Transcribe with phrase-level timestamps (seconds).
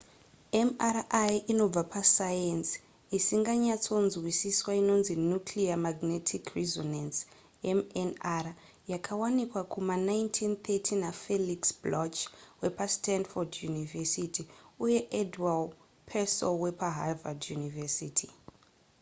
[0.65, 2.77] mri inobva pasayenzi
[3.17, 7.17] isinganyatsonzwisiswa inonzi nuclear magnetic resonance
[7.77, 8.45] mnr
[8.91, 12.19] yakawanika kuma 1930 nafelix bloch
[12.61, 14.41] wepastanford university
[14.83, 15.67] uye edward
[16.09, 18.27] purcell wepaharvard university